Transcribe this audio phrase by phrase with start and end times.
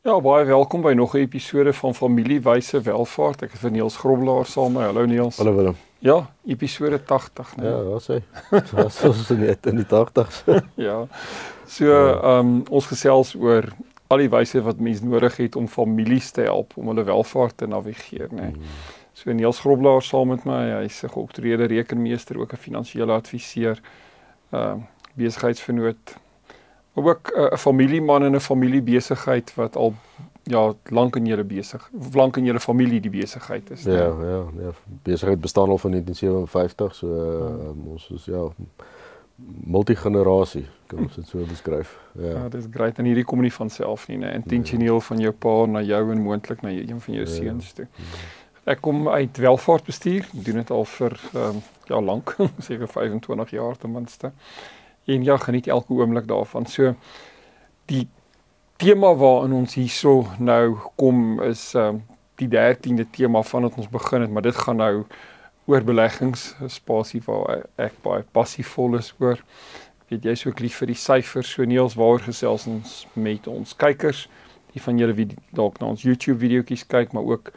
[0.00, 3.42] Ja, baie welkom by nog 'n episode van Familiewyse Welvaart.
[3.42, 5.36] Ek is vir Niels Groblaar saam met Hallo Niels.
[5.36, 5.76] Hallo Willem.
[5.98, 7.68] Ja, episode 80, nee.
[7.68, 8.22] Ja, sê?
[8.50, 10.44] Wat sou ons net in die 80s?
[10.88, 11.06] ja.
[11.66, 13.68] So, ehm um, ons gesels oor
[14.06, 17.66] al die wyse wat mense nodig het om families te help om hulle welvaart te
[17.66, 18.40] navigeer, nê.
[18.40, 18.72] Nee.
[19.12, 23.80] So Niels Groblaar saam met my, hy's 'n geoktreerde rekenmeester, ook 'n finansiële adviseur,
[24.50, 24.82] ehm uh,
[25.14, 26.16] besigheidsvernoot
[27.06, 29.94] ook 'n uh, familieman en 'n familiebesigheid wat al
[30.42, 33.82] ja, lank in julle besig, lank in julle familie die besigheid is.
[33.82, 38.48] Ja, ja, ja, besigheid bestaan al van 1957, so uh, ons is ja
[39.64, 41.94] multigenerasie, kan ons dit so beskryf.
[42.12, 42.30] Ja.
[42.30, 45.06] Ja, dit is great en hierdie kom nie van self nie, nee, intentioneel ja.
[45.06, 47.32] van jou pa na jou en moontlik na een van jou ja.
[47.32, 47.86] seuns toe.
[48.68, 52.36] Ek kom uit welvaartbestuur, doen dit al vir um, ja lank,
[52.68, 54.32] seker 25 jaar ten minste
[55.04, 56.66] en ja, geniet elke oomblik daarvan.
[56.66, 56.94] So
[57.90, 58.08] die
[58.80, 62.02] tema waarin ons hierso nou kom is um,
[62.40, 65.04] die 13de tema vandat ons begin het, maar dit gaan nou
[65.70, 69.40] oor beleggings, spasie waar ek baie passievol is oor.
[70.10, 74.24] Weet jy so lief vir die syfers, so Niels waaroor gesels ons met ons kykers,
[74.74, 77.52] die van julle wie dalk na ons YouTube videoetjies kyk, maar ook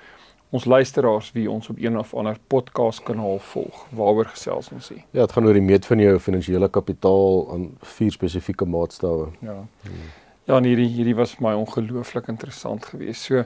[0.53, 3.85] ons luisteraars wie ons op een of ander podcast kanaal volg.
[3.89, 5.01] Waaroor gesels ons hier?
[5.09, 7.63] Ja, dit gaan oor die meet van jou finansiële kapitaal aan
[7.95, 9.31] vier spesifieke maatstawwe.
[9.41, 9.55] Ja.
[9.85, 10.03] Hmm.
[10.43, 13.25] Ja, en hierdie hierdie was my ongelooflik interessant geweest.
[13.25, 13.45] So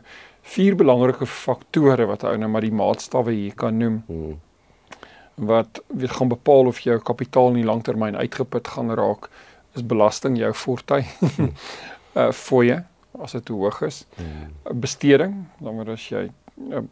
[0.52, 4.02] vier belangrike faktore wat ou nou maar die maatstawwe hier kan noem.
[4.10, 4.34] Hmm.
[5.48, 9.30] Wat weet gaan bepaal of jou kapitaal in die langtermyn uitgeput gaan raak,
[9.78, 11.08] is belasting jou fortuin.
[11.38, 11.54] Hmm.
[12.18, 12.82] uh fooie
[13.22, 14.02] as dit te hoog is.
[14.18, 14.52] Hmm.
[14.82, 16.26] Besteding, dan word as jy
[16.58, 16.84] uh,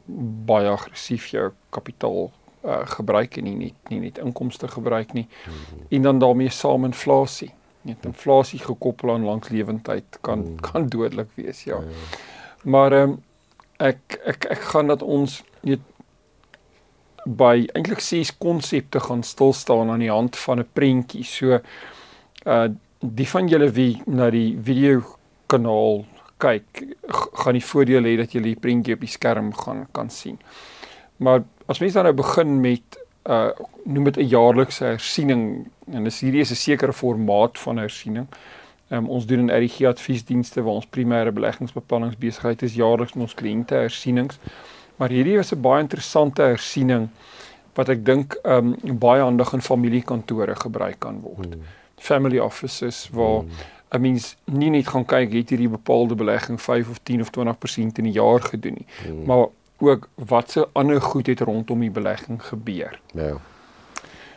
[0.46, 2.32] baie aggressief jou kapitaal
[2.66, 5.28] uh, gebruik en nie net nie net inkomste gebruik nie.
[5.28, 5.86] Mm -hmm.
[5.90, 7.52] En dan daarmee saam inflasie.
[7.82, 10.72] Net inflasie gekoppel aan langlewendheid kan mm -hmm.
[10.72, 11.76] kan dodelik wees, ja.
[11.76, 12.18] ja, ja.
[12.64, 13.24] Maar ehm um,
[13.78, 15.80] ek ek ek gaan dat ons net
[17.26, 21.24] by eintlik ses konsepte gaan stil staan aan die hand van 'n prentjie.
[21.24, 21.60] So
[22.46, 22.68] uh
[23.00, 25.02] die van julle wie na die video
[25.46, 26.06] kanaal
[26.38, 26.84] kyk,
[27.42, 30.40] gaan die voordeel hê dat jy die prentjie op die skerm gaan kan sien.
[31.18, 33.50] Maar as mens dan nou begin met uh
[33.86, 38.28] noem dit 'n jaarlikse hersiening en dis hierdie is 'n sekere formaat van hersiening.
[38.90, 43.74] Um, ons doen in RG adviesdienste waar ons primêre beleggingsbeplanningsbesigheid is jaarliks met ons kliënte
[43.74, 44.40] hersienings.
[44.96, 47.10] Maar hierdie is 'n baie interessante hersiening
[47.74, 51.54] wat ek dink um baie handig in familiekantore gebruik kan word.
[51.54, 51.62] Hmm.
[51.96, 56.90] Family offices waar hmm 'n mens nie net gaan kyk het hierdie bepaalde belegging 5
[56.90, 59.26] of 10 of 20% in 'n jaar gedoen nie, hmm.
[59.26, 59.48] maar
[59.78, 63.00] ook watse ander goed het rondom die belegging gebeur.
[63.14, 63.38] Ja.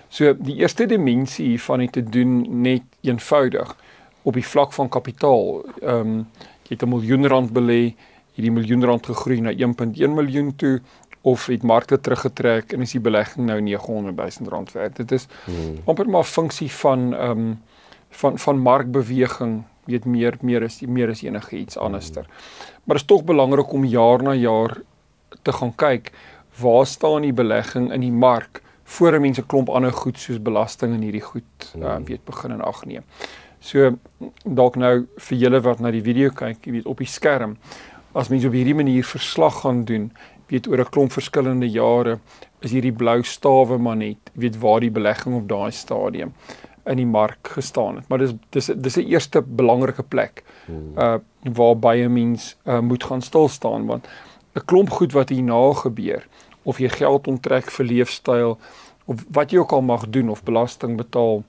[0.08, 3.76] So die eerste dimensie hiervan het te doen net eenvoudig
[4.22, 5.64] op die vlak van kapitaal.
[5.80, 6.26] Ehm um,
[6.62, 7.94] jy het 'n miljoen rand belê,
[8.34, 10.80] hierdie miljoen rand gegroei na 1.1 miljoen toe
[11.28, 14.96] of het markte teruggetrek en is die belegging nou 900 000 rand werd.
[14.96, 15.80] Dit is hmm.
[15.84, 17.58] amper maar 'n funksie van ehm um,
[18.10, 22.24] van van markbeweging weet meer meer is meer is enige iets anderster.
[22.84, 24.80] Maar dit is tog belangrik om jaar na jaar
[25.42, 26.12] te gaan kyk
[26.60, 31.02] waar staan die belegging in die mark voor mense klomp ander goed soos belasting en
[31.04, 33.04] hierdie goed uh, weet begin en ag neem.
[33.60, 33.98] So
[34.44, 37.58] dalk nou vir julle wat na die video kyk, jy weet op die skerm
[38.16, 40.08] as mense op hierdie manier verslag gaan doen,
[40.48, 42.18] weet oor 'n klomp verskillende jare
[42.60, 46.32] is hierdie blou stawe maar net weet waar die belegging op daai stadium
[46.88, 48.08] in die mark gestaan het.
[48.08, 50.92] Maar dis dis dis 'n eerste belangrike plek hmm.
[50.98, 54.08] uh waar baie mense uh, moet gaan stil staan want
[54.54, 56.26] 'n klomp goed wat hierna gebeur
[56.62, 58.58] of jy geld onttrek vir leefstyl
[59.04, 61.44] of wat jy ook al mag doen of belasting betaal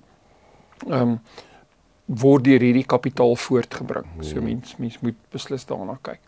[0.88, 1.20] um
[2.06, 4.06] word deur hierdie kapitaal voortgebring.
[4.14, 4.24] Hmm.
[4.24, 6.22] So mense mense moet beslis daarna kyk.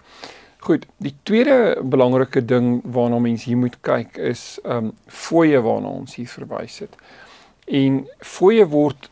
[0.61, 6.19] Goed, die tweede belangrike ding waarna mense hier moet kyk is um fooie waarna ons
[6.19, 6.93] hier verwys het.
[7.65, 9.09] En fooie word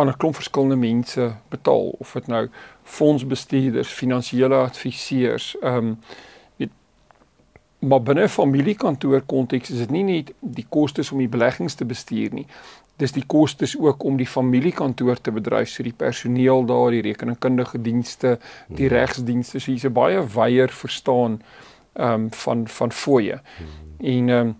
[0.00, 2.48] aan 'n klomp verskillende mense betaal of dit nou
[2.82, 5.98] fondsbestuurders, finansiële adviseurs, ehm um,
[7.80, 11.84] maar binne 'n familiekantoor konteks is dit nie net die kostes om die beleggings te
[11.84, 12.46] bestuur nie.
[12.96, 17.82] Dis die kostes ook om die familiekantoor te bedryf, so die personeel daar, die rekeningkundige
[17.82, 18.38] dienste,
[18.68, 18.96] die hmm.
[18.96, 21.42] regsdienste, so hier's 'n baie wyeer verstaan
[21.92, 23.40] ehm um, van van fooie.
[23.56, 24.06] Hmm.
[24.06, 24.56] En ehm um,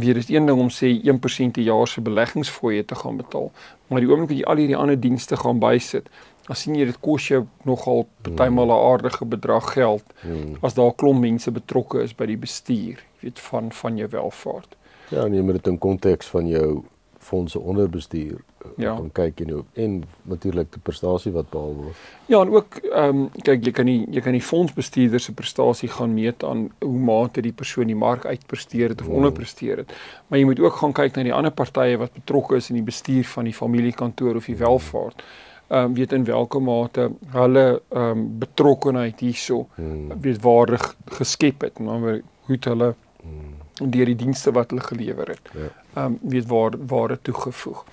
[0.00, 3.52] weer is een ding om sê 1% per jaar se beleggingsfooie te gaan betaal,
[3.86, 6.08] maar die oomblik wat jy al hierdie ander dienste gaan bysit,
[6.46, 10.56] dan sien jy dit kos jou nogal partymal 'n aardige bedrag geld hmm.
[10.62, 14.76] as daar 'n klomp mense betrokke is by die bestuur, weet van van jou welfaart.
[15.10, 16.84] Ja, en jy moet dit in konteks van jou
[17.26, 18.94] fondse onderbestuur eh, ja.
[18.94, 22.02] kan kyk en en natuurlik die prestasie wat behaal word.
[22.30, 25.88] Ja, en ook ehm um, kyk jy kan nie jy kan die fondsbestuurder se prestasie
[25.88, 29.18] gaan meet aan hoe mate die persoon die mark uitpresteer het of mm.
[29.22, 29.96] onderpresteer het.
[30.26, 32.86] Maar jy moet ook gaan kyk na die ander partye wat betrokke is in die
[32.92, 35.26] bestuur van die familiekantoor of die welvaart.
[35.68, 40.20] Ehm um, weet in watter mate hulle ehm um, betrokkenheid hierso mm.
[40.20, 45.50] weet waardig geskep het, maar hoe hulle mm deur die dienste wat hulle gelewer het.
[45.52, 45.68] Ja.
[45.94, 47.84] Ehm um, weet waar waar dit toegevoeg.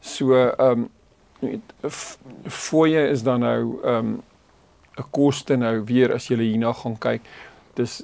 [0.00, 0.88] So ehm um,
[1.38, 4.22] weet fooie is dan nou ehm um,
[4.96, 7.20] 'n koste nou weer as jy hierna gaan kyk.
[7.74, 8.02] Dis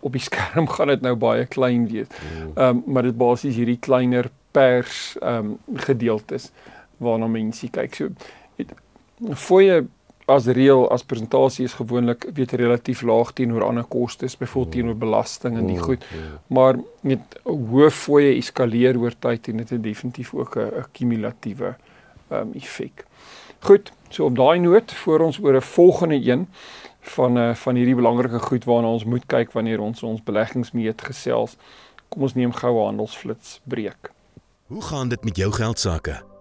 [0.00, 2.06] op die skerm gaan dit nou baie klein wees.
[2.06, 2.52] Mm.
[2.54, 6.50] Ehm um, maar dit basies hierdie kleiner pers ehm um, gedeeltes
[6.96, 7.94] waarna mense kyk.
[7.94, 8.08] So
[9.34, 9.86] fooie
[10.28, 15.56] as reël as presentasie is gewoonlik weet relatief laag teenoor ander kostes, byvoorbeeld teenoor belasting
[15.56, 16.04] en die goed.
[16.52, 21.76] Maar met hoë fooie eskaleer oor tyd en dit het definitief ook 'n kumulatiewe
[22.28, 23.06] ehm um, effek.
[23.60, 26.48] Goed, so op daai noot voor ons oor 'n volgende een
[27.00, 30.72] van uh, eh, van hierdie belangrike goed waarna ons moet kyk wanneer ons ons beleggings
[30.72, 31.56] meet gesels.
[32.08, 34.12] Kom ons neem gou 'n handelsflits breek.
[34.66, 36.22] Hoe gaan dit met jou geld sake?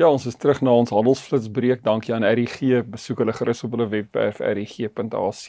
[0.00, 1.82] Ja, ons is terug na ons handelsflitsbreek.
[1.84, 2.56] Dankie aan RIG.
[2.88, 5.42] Besoek hulle gerus op hulle webwerf rig.ac.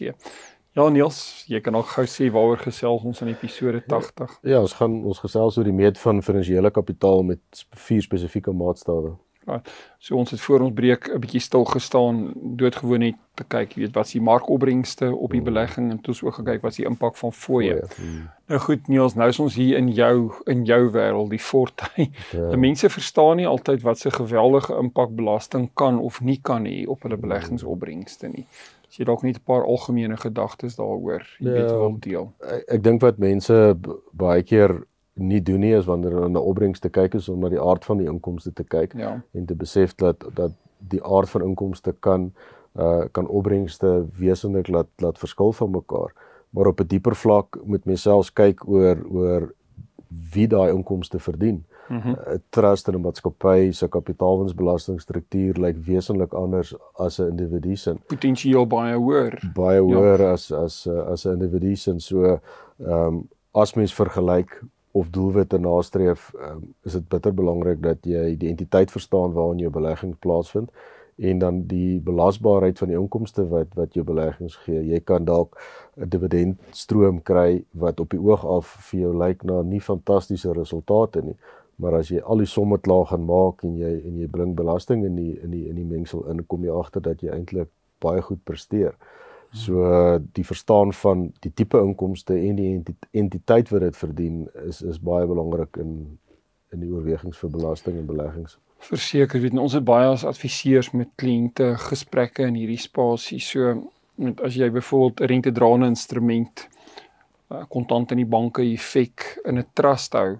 [0.75, 4.33] Ja, Niels, jy kan ook gou sê waaroor gesels ons in episode 80.
[4.44, 9.13] Ja, ons gaan ons gesels oor die meet van finansiële kapitaal met vier spesifieke maatstawwe.
[9.51, 9.71] Right.
[10.00, 13.94] So ons het voor ons breek 'n bietjie stil gestaan, doodgewoon net te kyk, weet
[13.94, 15.45] wat is die markopbrengste op die mm.
[15.45, 17.83] belegging en toe ons ook gekyk wat is die impak van fooie.
[17.98, 18.30] Mm.
[18.48, 22.13] Nou goed Niels, nou is ons hier in jou in jou wêreld, die fortuin.
[22.31, 22.56] Ja.
[22.57, 27.04] Mense verstaan nie altyd wat se geweldige impak belasting kan of nie kan hê op
[27.04, 28.45] hulle beleggingsopbrengste nie.
[28.88, 32.33] As jy dalk net 'n paar algemene gedagtes daaroor, jy ja, weet wil deel.
[32.39, 33.77] Ek, ek dink wat mense
[34.12, 34.83] baie keer
[35.27, 37.97] nie doen nie is wanneer hulle na opbrengste kyk is om na die aard van
[37.97, 39.21] die inkomste te kyk ja.
[39.33, 42.31] en te besef dat dat die aard van inkomste kan
[42.79, 46.13] uh kan opbrengste wesentlik laat laat verskil van mekaar.
[46.50, 49.53] Maar op 'n dieper vlak moet mens selfs kyk oor oor
[50.33, 51.65] wie daai inkomste verdien.
[51.89, 52.39] 'n mm -hmm.
[52.50, 57.95] Trust en 'n maatskappy se kapitaalwinsbelastingstruktuur lyk wesentlik anders as 'n individu se.
[58.07, 59.51] Potensieel baie hoër.
[59.53, 59.95] Baie ja.
[59.95, 60.31] hoër ja.
[60.31, 62.00] as as as 'n individu se.
[62.00, 62.39] So ehm
[62.91, 68.50] um, as mens vergelyk of doelwitte nastreef, um, is dit bitter belangrik dat jy die
[68.50, 70.72] entiteit verstaan waarin jou belegging plaasvind
[71.22, 74.82] en dan die belasbaarheid van die inkomste wat wat jou beleggings gee.
[74.90, 75.58] Jy kan dalk
[75.98, 81.21] 'n dividendstroom kry wat op die oog af vir jou lyk na nie fantastiese resultate
[81.21, 81.36] nie,
[81.76, 85.06] maar as jy al die somme klaar gaan maak en jy en jy bring belasting
[85.06, 87.69] in die in die in die mengsel in, kom jy agter dat jy eintlik
[88.00, 88.95] baie goed presteer.
[89.52, 95.00] So die verstaan van die tipe inkomste en die entiteit wat dit verdien is is
[95.00, 96.20] baie belangrik in
[96.72, 98.58] in die oorwegings vir belasting en beleggings.
[98.80, 103.42] Verseker, weet ons het baie as adviseurs met kliënte gesprekke in hierdie spasie.
[103.44, 103.76] So
[104.16, 106.68] met as jy byvoorbeeld 'n rentedraende instrument
[107.52, 110.40] eh, kontant in die banke effek in 'n trust hou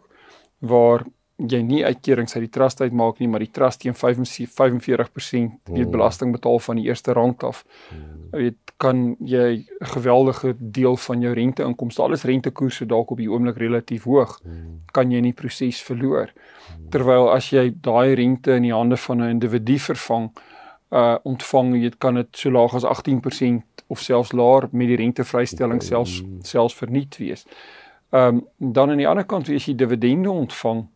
[0.60, 1.06] waar
[1.50, 5.88] jy nie uitkerings uit die trust uit maak nie, maar die trust teen 45% weet
[5.88, 5.92] mm.
[5.92, 7.64] belasting betaal van die eerste rand af.
[7.90, 8.30] Mm.
[8.32, 13.58] Weet kan jy 'n geweldige deel van jou renteinkomste, alles rentekoerse dalk op die oomblik
[13.58, 14.80] relatief hoog, mm.
[14.92, 16.34] kan jy in die proses verloor.
[16.90, 20.32] Terwyl as jy daai rente in die hande van 'n individu vervang,
[20.92, 25.82] uh ontvang jy kan dit so laag as 18% of selfs laer met die rentevrystelling
[25.82, 27.46] selfs selfs verniet wees.
[28.12, 30.88] Ehm um, dan aan die ander kant as jy dividende ontvang,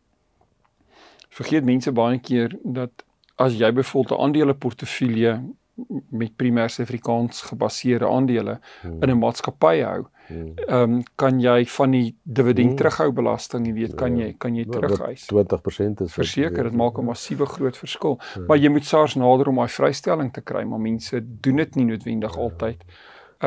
[1.35, 5.41] vergeet mense baie keer dat as jy byvoorbeeld 'n aandele portefeulje
[6.09, 9.01] met primêr Suid-Afrikaans gebaseerde aandele hmm.
[9.03, 10.05] in 'n maatskappy hou.
[10.27, 10.53] Hmm.
[10.55, 12.77] Ehm um, kan jy van die dividend hmm.
[12.77, 15.27] terughou belasting, jy weet, kan jy kan jy ja, terugeis.
[15.33, 18.19] 20% is verseker, dit maak 'n massiewe groot verskil.
[18.35, 18.41] Ja.
[18.47, 21.85] Maar jy moet SARS nader om daai vrystelling te kry, maar mense doen dit nie
[21.85, 22.41] noodwendig ja.
[22.41, 22.83] altyd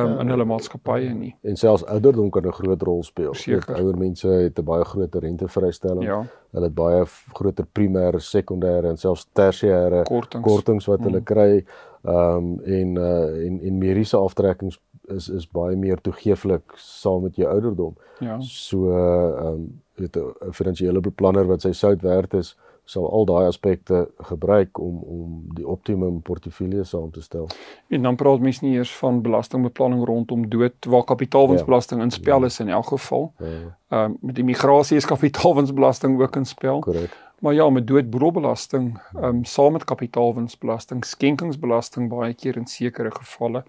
[0.02, 0.20] um, ja.
[0.20, 1.34] in hulle maatskappye nie.
[1.42, 3.34] En selfs ouderdom kan 'n groot rol speel.
[3.76, 6.04] Ouer mense het 'n baie groter rentevrystelling.
[6.04, 6.26] Ja.
[6.52, 10.44] Hulle het baie groter primêre, sekondêre en selfs tersiêre kortings.
[10.44, 11.24] kortings wat hulle mm.
[11.24, 11.64] kry.
[12.04, 17.36] Ehm um, en uh en en mediese aftrekkings is is baie meer toegeeflik saam met
[17.36, 17.96] jou ouderdom.
[18.18, 18.40] Ja.
[18.40, 22.56] So ehm um, weet 'n finansiële beplanner wat sy sout werd is,
[22.88, 27.48] sal al daai aspekte gebruik om om die optimum portefeulje saam te stel.
[27.88, 32.06] En dan praat mens nie eers van belastingbeplanning rondom dood waar kapitaalwinsbelasting ja.
[32.06, 33.32] in spel is in elk geval.
[33.38, 33.46] Ja.
[33.46, 34.04] Ehm ja.
[34.04, 36.78] um, met immigrasie is kapitaalwinsbelasting ook in spel.
[36.78, 37.16] Korrek.
[37.38, 43.64] Maar ja, met doodboedelbelasting, ehm um, saam met kapitaalwinsbelasting, skenkingsbelasting baie keer in sekere gevalle.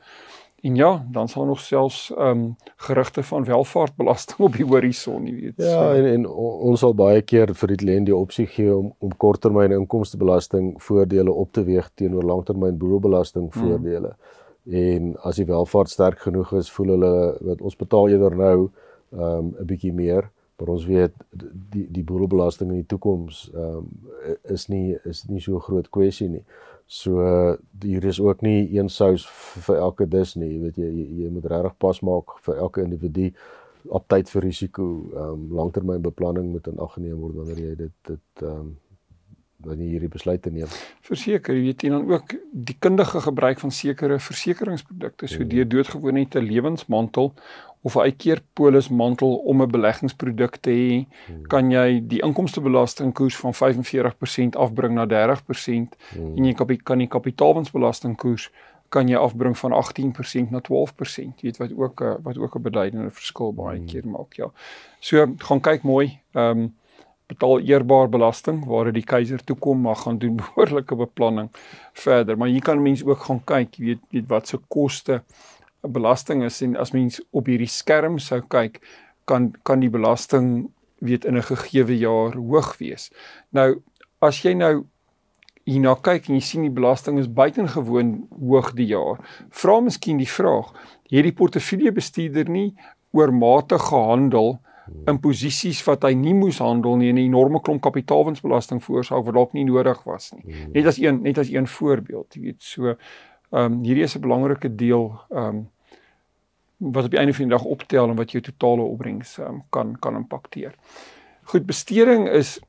[0.62, 5.36] En ja, dan sal nog selfs ehm um, gerugte van welvaartbelasting op die horison, jy
[5.36, 5.54] weet.
[5.56, 5.92] Ja, so.
[5.92, 9.72] en, en ons sal baie keer vir die kliënt die opsie gee om om korttermyn
[9.72, 13.62] inkomstebelasting voordele op te weeg teenoor langtermyn boedelbelasting hmm.
[13.62, 14.14] voordele.
[14.16, 14.36] Mm.
[14.70, 18.58] En as die welvaart sterk genoeg is, voel hulle wat ons betaal eerder nou
[19.10, 21.14] ehm um, 'n bietjie meer, maar ons weet
[21.72, 23.88] die die boedelbelasting in die toekoms ehm um,
[24.44, 26.44] is nie is nie so groot kwessie nie.
[26.90, 27.22] So
[27.84, 29.28] hier is ook nie een sous
[29.66, 30.56] vir elke dis nie.
[30.56, 33.28] Jy weet jy jy, jy moet regtig pas maak vir elke individu
[33.94, 34.88] op tyd vir risiko.
[35.14, 38.72] Ehm um, langtermynbeplanning moet in ag geneem word wanneer jy dit dit ehm um,
[39.60, 40.68] wanneer hierdie besluite neem.
[41.02, 45.50] Verseker, jy weet dan ook die kundige gebruik van sekere versekeringsprodukte so mm.
[45.50, 47.34] deur doodgewoon net 'n lewensmantel
[47.82, 51.48] of 'n uitkeerpolismantel om 'n beleggingsproduk te hê, hmm.
[51.48, 56.38] kan jy die inkomstebelastingkoers van 45% afbring na 30% hmm.
[56.38, 58.52] en jy kan die kapitaalwinsbelastingkoers
[58.90, 61.40] kan jy afbring van 18% na 12%.
[61.42, 63.86] Jy weet wat ook 'n wat ook 'n beduidende verskil baie hmm.
[63.86, 64.52] keer maak, ja.
[65.00, 66.20] So gaan kyk mooi.
[66.34, 66.74] Ehm um,
[67.30, 71.50] betaal eerbaar belasting waar dit die keiser toe kom maar gaan doen behoorlike beplanning
[71.94, 75.22] verder maar hier kan mense ook gaan kyk weet, weet wat se koste
[75.82, 78.80] belasting is en as mens op hierdie skerm sou kyk,
[79.30, 80.70] kan kan die belasting
[81.00, 83.12] weet in 'n gegeewe jaar hoog wees.
[83.52, 83.82] Nou
[84.22, 84.86] as jy nou
[85.64, 89.20] hierna kyk en jy sien die belasting is buitengewoon hoog die jaar,
[89.50, 90.74] vra miskien die vraag,
[91.10, 92.76] het die portefeuljebestuurder nie
[93.12, 94.60] oormatig gehandel
[95.08, 99.34] in posisies wat hy nie moes handel nie en 'n enorme klomp kapitaalwinsbelasting veroorsaak wat
[99.34, 100.44] dalk nie nodig was nie.
[100.44, 100.72] Hmm.
[100.72, 102.96] Net as een net as een voorbeeld, jy weet, so
[103.50, 105.70] Ehm um, hierdie is 'n belangrike deel ehm um,
[106.78, 110.00] wat op die einde van die dag optel en wat jou totale opbrengs um, kan
[110.00, 110.76] kan impakteer.
[111.44, 112.60] Goed, besteding is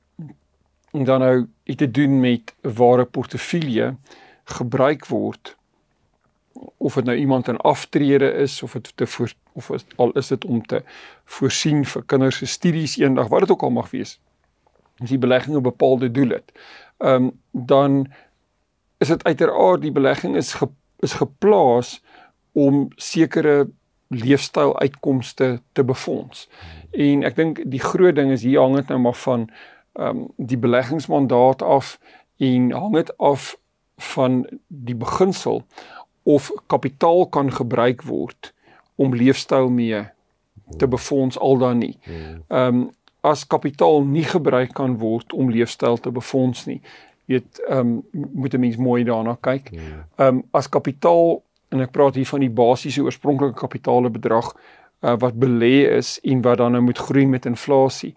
[0.91, 3.97] dan nou iets te doen met waar 'n portefeulje
[4.45, 5.57] gebruik word
[6.77, 10.27] of dit nou iemand in aftrede is of dit te voor of is, al is
[10.27, 10.83] dit om te
[11.25, 14.21] voorsien vir kinders se studies eendag wat dit ook al mag wees.
[14.99, 16.53] As die belegging 'n bepaalde doel het.
[16.99, 18.13] Ehm um, dan
[18.99, 22.03] is dit uiteraard die belegging is ge, is geplaas
[22.53, 23.69] om sekere
[24.09, 26.49] leefstyl uitkomste te befonds.
[26.91, 29.51] En ek dink die groot ding is hier hang dit nou maar van
[29.93, 31.99] ehm um, die beleggingsmandaat af
[32.37, 33.57] en hang dit af
[34.01, 35.63] van die beginsel
[36.35, 38.53] of kapitaal kan gebruik word
[39.01, 40.05] om leefstyl mee
[40.77, 41.97] te befonds al dan nie.
[42.07, 42.89] Ehm um,
[43.21, 46.81] as kapitaal nie gebruik kan word om leefstyl te befonds nie,
[47.29, 47.79] weet ehm
[48.13, 49.71] um, moet 'n mens mooi daarna kyk.
[49.71, 49.81] Ja.
[50.17, 54.55] Ehm um, as kapitaal en ek praat hier van die basiese oorspronklike kapitale bedrag
[55.01, 58.15] uh, wat belê is en wat dan nou moet groei met inflasie.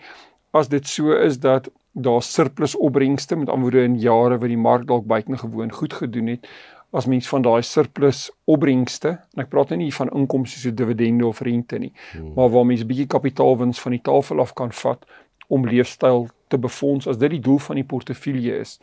[0.52, 4.88] As dit so is dat daar surplus opbrengste met anderwoorde in jare wat die mark
[4.88, 6.48] dalk buitengewoon goed gedoen het,
[6.94, 11.26] as mens van daai surplus opbrengste, en ek praat nou nie van inkomste soos dividende
[11.26, 12.34] of rente nie, hmm.
[12.38, 15.06] maar waar mens 'n bietjie kapitaalwins van die tafel af kan vat
[15.48, 18.80] om leefstyl te befonds as dit die doel van die portefeulje is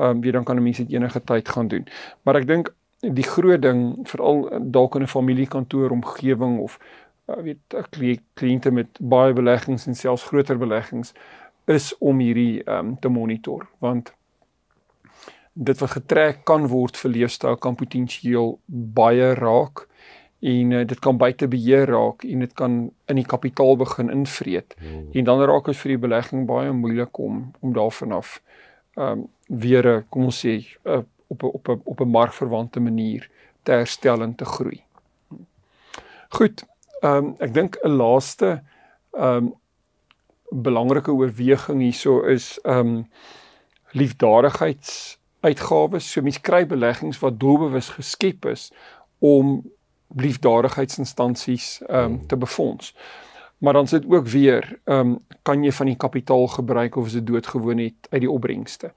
[0.00, 1.86] ehm um, wie dan kan 'n mens dit enige tyd gaan doen.
[2.22, 6.78] Maar ek dink die groot ding veral dalk in 'n familiekantoor omgewing of
[7.28, 7.58] uh, weet
[8.34, 11.12] kliënte met baie beleggings en selfs groter beleggings
[11.64, 14.14] is om hierdie ehm um, te monitor want
[15.60, 19.86] dit wat getrek kan word vir leefstyl kan potensieel baie raak
[20.40, 22.78] en uh, dit kan buite beheer raak en dit kan
[23.12, 25.10] in die kapitaal begin invreet hmm.
[25.12, 28.38] en dan raak dit vir die belegging baie moeilik om om daarvan af
[28.96, 32.80] ehm um, weer 'n kom ons sê uh, op 'n op 'n op 'n markverwante
[32.80, 33.30] manier
[33.62, 34.82] te herstel en te groei.
[36.28, 36.64] Goed.
[37.00, 38.62] Ehm um, ek dink 'n laaste
[39.12, 39.54] ehm um,
[40.50, 43.08] belangrike oorweging hierso is ehm um,
[43.90, 46.12] liefdadigheids uitgawes.
[46.12, 48.70] So mense kry beleggings wat doelbewus geskep is
[49.18, 49.60] om
[50.16, 52.94] liefdadigheidsinstansies ehm um, te befonds.
[53.58, 57.12] Maar dan sit ook weer ehm um, kan jy van die kapitaal gebruik of is
[57.12, 58.92] dit doodgewoon net uit die opbrengste.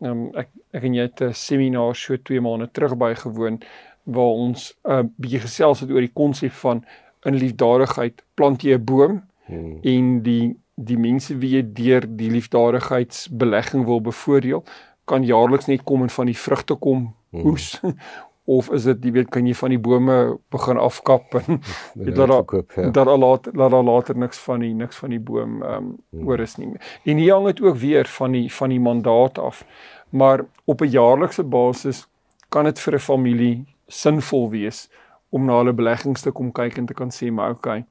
[0.00, 3.62] Ehm um, ek ek en jy het 'n seminar so 2 maande terug bygewoon
[4.02, 6.84] waar ons 'n uh, bietjie gesels het oor die konsep van
[7.24, 9.78] in liefdadigheid plant jy 'n boom hmm.
[9.82, 14.64] en die die mense wie jy deur die liefdadigheidsbelegging wil bevoordeel
[15.04, 17.46] kan jaarliks net kom en van die vrugte kom hmm.
[17.46, 17.96] oes hmm.
[18.44, 20.16] of is dit jy weet kan jy van die bome
[20.50, 21.60] begin afkap en
[21.94, 22.90] weet dat daar ja.
[22.90, 25.92] dat al later dat daar later niks van die niks van die boom ehm um,
[26.10, 26.28] hmm.
[26.28, 26.72] oor is nie.
[27.04, 29.64] En hier hang dit ook weer van die van die mandaat af.
[30.10, 32.06] Maar op 'n jaarlikse basis
[32.48, 34.88] kan dit vir 'n familie sinvol wees
[35.30, 37.84] om na hulle beleggings te kom kyk en te kan sê maar okay.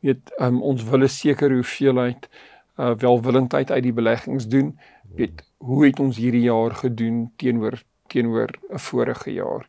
[0.00, 2.28] Weet um, ons wil 'n sekere hoeveelheid
[2.76, 4.78] uh, welwillendheid uit die beleggings doen.
[5.14, 9.66] Weet hoe het ons hierdie jaar gedoen teenoor teenoor 'n vorige jaar.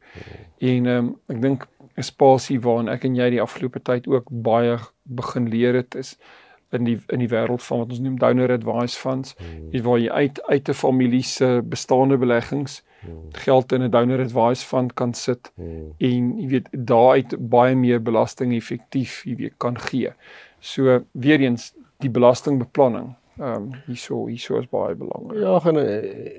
[0.57, 4.77] En um, ek dink 'n spasie waarin ek en jy die afgelope tyd ook baie
[5.03, 6.17] begin leer het is
[6.69, 9.69] in die in die wêreld van wat ons noem donor advice funds, hmm.
[9.71, 13.31] is waar jy uit uit 'n familie se bestaande beleggings hmm.
[13.31, 15.93] geld in 'n donor advice fund kan sit hmm.
[15.97, 20.11] en jy weet daaruit baie meer belasting effektief jy weet kan gee.
[20.59, 25.41] So weer eens die belastingbeplanning ehm um, hierso hierso is baie belangrik.
[25.41, 25.77] Ja, en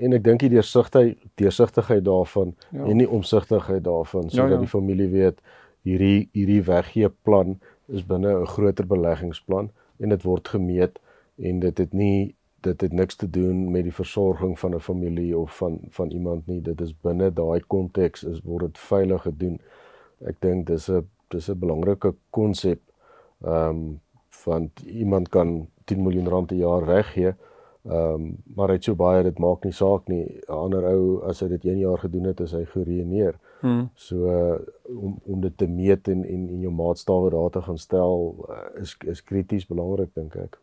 [0.00, 2.84] en ek dink die deursigtigheid deursigtigheid daarvan ja.
[2.84, 4.60] en die omsigtigheid daarvan sodat ja, ja.
[4.64, 5.42] die familie weet
[5.84, 7.58] hierdie hierdie weggee plan
[7.92, 9.70] is binne 'n groter beleggingsplan
[10.00, 10.98] en dit word gemeet
[11.36, 12.34] en dit het nie
[12.64, 16.46] dit het niks te doen met die versorging van 'n familie of van van iemand
[16.46, 19.60] nie dit is binne daai konteks is word dit veilig gedoen
[20.24, 22.80] ek dink dis 'n dis 'n belangrike konsep
[23.44, 24.00] ehm um,
[24.44, 27.34] want iemand kan 10 miljoen rand per jaar weggee.
[27.86, 30.24] Ehm um, maar hy het so baie dit maak nie saak nie.
[30.48, 33.34] 'n Ander ou as hy dit 1 jaar gedoen het, is hy geruineer.
[33.60, 33.88] Hmm.
[33.94, 37.78] So uh, om om dit te meet en en en jou maatstawwe daar te gaan
[37.78, 40.58] stel uh, is is krities belangrik dink ek.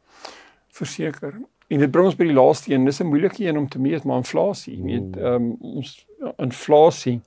[0.68, 1.40] Verseker.
[1.68, 2.86] En dit bring ons by die laaste een.
[2.86, 5.24] Dis 'n moeilike een om te meet, maar inflasie, jy weet, hmm.
[5.24, 7.22] ehm um, ons ja, inflasie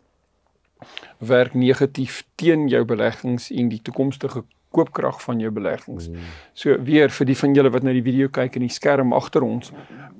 [1.19, 4.45] werk negatief teen jou beleggings en die toekomstige
[4.77, 6.11] koopkrag van jou beleggings.
[6.11, 6.33] Hmm.
[6.55, 9.47] So weer vir die van julle wat nou die video kyk in die skerm agter
[9.47, 9.73] ons,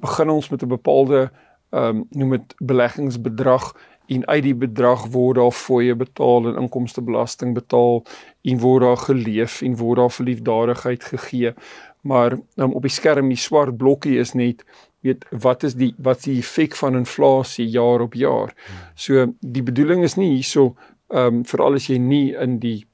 [0.03, 1.29] begin ons met 'n bepaalde
[1.75, 3.75] ehm um, noem dit beleggingsbedrag
[4.07, 8.05] en uit die bedrag word daar fooie betaal en inkomstebelasting betaal
[8.43, 11.55] en word daar geleef en word daar verliefdadigheid gegee.
[12.01, 14.63] Maar um, op die skerm die swart blokkie is net
[15.07, 18.55] weet wat is die wat is die effek van inflasie jaar op jaar.
[18.95, 20.75] So die bedoeling is nie hierso
[21.09, 22.87] ehm um, veral as jy nie in die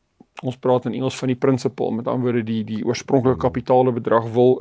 [0.42, 3.46] ons praat in Engels van die principal met ander woorde die die oorspronklike hmm.
[3.46, 4.60] kapitaale bedrag wil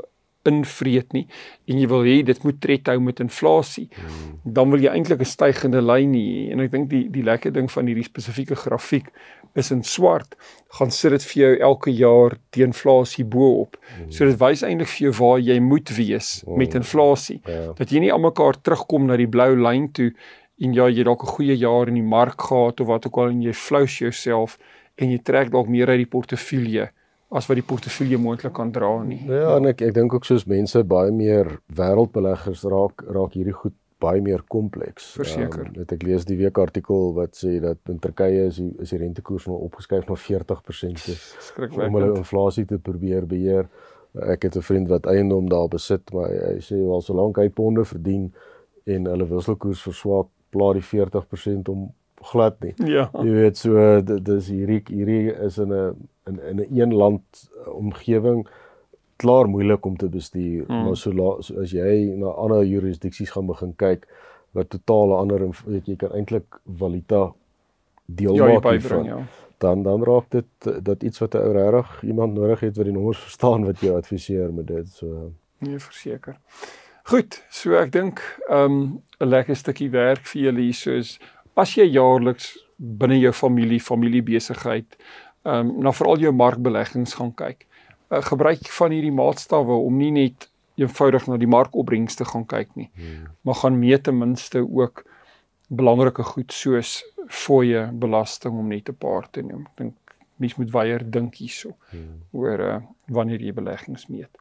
[0.50, 1.28] invreet nie
[1.70, 4.40] en jy wil hê dit moet tred hou met inflasie hmm.
[4.58, 7.70] dan wil jy eintlik 'n stygende lyn hê en ek dink die die lekker ding
[7.70, 9.12] van hierdie spesifieke grafiek
[9.54, 10.36] is in swart
[10.80, 14.10] gaan sit dit vir jou elke jaar die inflasie bo-op hmm.
[14.10, 17.74] so dit wys eintlik vir jou waar jy moet wees met inflasie ja.
[17.78, 20.12] dat jy nie almekaar terugkom na die blou lyn toe
[20.62, 23.30] en ja jy dalk 'n goeie jaar in die mark gehad of wat ook al
[23.30, 24.58] en jy flous jouself
[24.96, 26.90] en jy trek dalk meer uit die portefeulje
[27.32, 29.22] as wat die portefeulje moontlik kan dra nie.
[29.30, 33.78] Ja, en ek ek dink ook soos mense baie meer wêreldbeleggers raak raak hierdie goed
[34.02, 35.12] baie meer kompleks.
[35.20, 35.70] Verseker.
[35.70, 39.00] Um, ek lees die week artikel wat sê dat in Turkye is die, is die
[39.04, 43.70] rentekoers nou opgeskuif na 40% skrikwekkend om hulle inflasie te probeer beheer.
[44.28, 47.50] Ek het 'n vriend wat eiendom daar besit, maar hy, hy sê wel solank hy
[47.50, 48.34] ponde verdien
[48.86, 52.74] en hulle wisselkoers verswak, pla die 40% om glad nie.
[52.86, 53.10] Ja.
[53.14, 57.74] Jy weet so dis hierdie hierdie is in 'n in in 'n een land uh,
[57.74, 58.48] omgewing
[59.16, 60.66] klaar moeilik om te bestuur.
[60.66, 60.84] Hmm.
[60.84, 64.08] Maar so, la, so as jy na ander jurisdiksies gaan begin kyk
[64.58, 67.32] wat totaal ander weet jy kan eintlik valuta
[68.06, 69.06] deel ja, maak hiervan.
[69.06, 69.20] Ja.
[69.58, 72.94] Dan dan raak dit dat iets wat 'n ou regtig iemand nodig het wat die
[72.94, 75.32] nommers verstaan wat jou adviseer met dit so.
[75.58, 76.38] Nee, verseker.
[77.04, 81.20] Goed, so ek dink um 'n lekker stukkie werk vir julle hier soos
[81.56, 84.98] as jy jaarliks binne jou familie, familiebesigheid,
[85.46, 87.66] ehm um, na veral jou markbeleggings gaan kyk,
[88.12, 90.50] uh, gebruik van hierdie maatstawwe om nie net
[90.82, 93.32] eenvoudig na die markopbrengste gaan kyk nie, hmm.
[93.42, 95.04] maar gaan meet ten minste ook
[95.68, 97.00] belangrike goed soos
[97.32, 99.66] fooie belasting om net 'n paar te noem.
[99.72, 99.96] Ek dink
[100.42, 102.22] mens moet weier dink hierso hmm.
[102.32, 102.78] oor uh,
[103.14, 104.40] wanneer jy beleggings meet.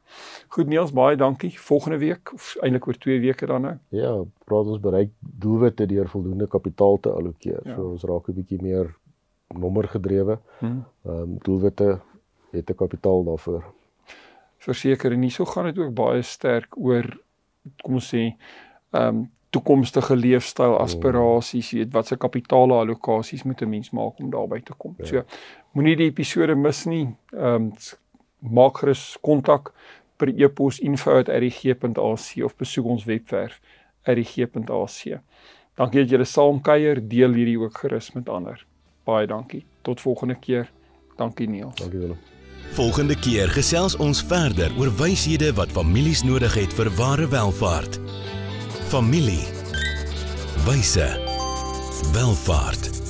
[0.55, 1.51] Goed Niels, baie dankie.
[1.59, 3.75] Volgende week of eintlik oor 2 weke dan nou.
[3.95, 4.13] Ja,
[4.49, 7.59] praat ons bereik doelwitte deur voldoende kapitaal te allokeer.
[7.63, 7.75] Ja.
[7.75, 8.95] So ons raak 'n bietjie meer
[9.53, 10.39] nommergedrewe.
[10.59, 10.81] Hmm.
[11.05, 11.99] Ehm um, doelwitte
[12.51, 13.63] het 'n kapitaal daarvoor.
[14.57, 17.05] Verseker en hierso gaan dit ook baie sterk oor
[17.83, 18.33] kom ons sê
[18.91, 24.29] ehm um, toekomstige leefstyl aspirasies, jy weet watse kapitaal allokasies moet 'n mens maak om
[24.31, 24.95] daarby te kom.
[24.97, 25.05] Ja.
[25.05, 25.23] So
[25.71, 27.07] moenie die episode mis nie.
[27.33, 27.73] Ehm um,
[28.41, 29.73] maak gerus kontak
[30.17, 33.59] per e-pos info@rg.ac of besoek ons webwerf
[34.03, 35.19] rg.ac.
[35.75, 38.65] Dankie dat julle saam kuier, deel hierdie ook gerus met ander.
[39.03, 39.65] Baie dankie.
[39.81, 40.69] Tot volgende keer.
[41.17, 41.75] Dankie Niels.
[41.75, 42.17] Dankie Willem.
[42.71, 47.99] Volgende keer gesels ons verder oor wyshede wat families nodig het vir ware welfaart.
[48.91, 49.45] Familie.
[50.65, 51.17] Wyse.
[52.13, 53.00] Welvaart.